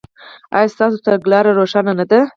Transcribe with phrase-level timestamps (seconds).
[0.55, 2.19] ایا ستاسو تګلاره روښانه نه ده؟